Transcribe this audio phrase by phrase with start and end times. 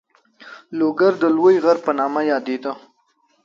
[0.77, 2.71] لوګر د لوی غر په نامه یادېده.